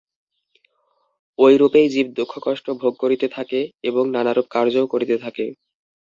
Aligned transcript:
ঐরূপেই 1.39 1.87
জীব 1.89 2.07
দুঃখকষ্ট 2.17 2.65
ভোগ 2.81 2.93
করিতে 3.03 3.27
থাকে 3.29 3.59
এবং 3.83 4.03
নানারূপ 4.15 4.45
কার্যও 4.49 4.85
করিতে 4.87 5.15
থাকে। 5.17 5.45